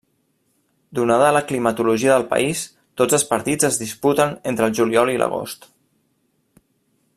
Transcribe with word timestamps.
Donada 0.99 1.27
la 1.35 1.41
climatologia 1.51 2.15
del 2.15 2.25
país, 2.31 2.63
tots 3.01 3.19
els 3.19 3.27
partits 3.35 3.69
es 3.71 3.79
disputen 3.83 4.35
entre 4.53 4.69
el 4.71 4.77
juliol 4.81 5.15
i 5.15 5.19
l'agost. 5.25 5.71